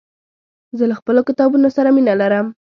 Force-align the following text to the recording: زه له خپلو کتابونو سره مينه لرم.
زه 0.77 0.83
له 0.89 0.95
خپلو 0.99 1.21
کتابونو 1.29 1.67
سره 1.77 1.89
مينه 1.95 2.13
لرم. 2.21 2.47